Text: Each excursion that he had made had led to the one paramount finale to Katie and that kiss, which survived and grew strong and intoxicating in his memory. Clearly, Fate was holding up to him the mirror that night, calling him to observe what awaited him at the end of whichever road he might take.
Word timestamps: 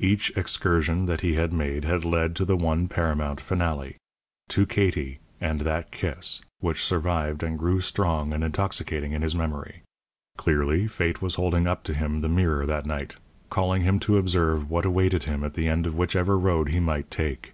Each 0.00 0.32
excursion 0.34 1.04
that 1.04 1.20
he 1.20 1.34
had 1.34 1.52
made 1.52 1.84
had 1.84 2.06
led 2.06 2.34
to 2.36 2.46
the 2.46 2.56
one 2.56 2.88
paramount 2.88 3.38
finale 3.38 3.96
to 4.48 4.64
Katie 4.64 5.18
and 5.42 5.60
that 5.60 5.90
kiss, 5.90 6.40
which 6.60 6.82
survived 6.82 7.42
and 7.42 7.58
grew 7.58 7.82
strong 7.82 8.32
and 8.32 8.42
intoxicating 8.42 9.12
in 9.12 9.20
his 9.20 9.34
memory. 9.34 9.82
Clearly, 10.38 10.86
Fate 10.88 11.20
was 11.20 11.34
holding 11.34 11.66
up 11.66 11.82
to 11.84 11.92
him 11.92 12.22
the 12.22 12.30
mirror 12.30 12.64
that 12.64 12.86
night, 12.86 13.16
calling 13.50 13.82
him 13.82 14.00
to 14.00 14.16
observe 14.16 14.70
what 14.70 14.86
awaited 14.86 15.24
him 15.24 15.44
at 15.44 15.52
the 15.52 15.68
end 15.68 15.86
of 15.86 15.98
whichever 15.98 16.38
road 16.38 16.70
he 16.70 16.80
might 16.80 17.10
take. 17.10 17.52